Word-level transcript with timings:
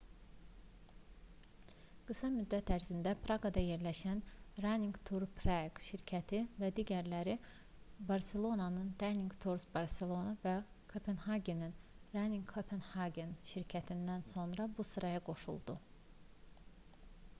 qısa 2.05 2.29
müddət 2.35 2.69
ərzində 2.75 3.11
praqada 3.25 3.61
yerləşən 3.63 4.21
running 4.65 4.95
tours 5.09 5.35
prague 5.41 5.83
şirkəti 5.87 6.39
və 6.63 6.69
digərləri 6.79 7.35
barselonanın 8.09 8.87
running 9.03 9.35
tours 9.45 9.65
barcelona 9.77 10.33
və 10.47 10.53
kopenhagenin 10.95 11.75
running 12.17 12.49
copenhagen 12.55 13.35
şirkətlərindən 13.53 14.25
sonra 14.31 14.67
bu 14.81 14.87
sıraya 14.95 15.21
qoşuldu 15.29 15.77